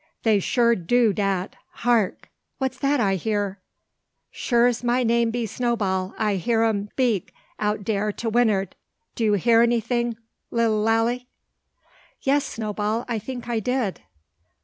[0.23, 1.55] Dey sure do dat!
[1.85, 2.27] Hark!
[2.57, 3.59] what's dat I heer?
[4.31, 8.73] Sure's my name be Snowball, I hear some 'un 'peak out dere to win'ard.
[9.13, 10.17] D'you hear anything,
[10.49, 11.27] lilly Lally?"
[12.19, 14.01] "Yes, Snowball: I think I did."